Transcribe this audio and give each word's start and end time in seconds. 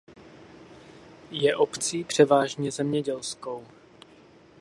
Je 1.31 1.55
obcí 1.55 2.03
převážně 2.03 2.71
zemědělskou. 2.71 3.65